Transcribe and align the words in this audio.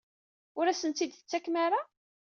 Ur 0.59 0.65
asent-tt-id-tettakem 0.67 1.55
ara? 1.65 1.81